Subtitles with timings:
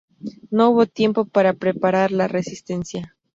[0.49, 3.15] No hubo tiempo para preparar la resistencia.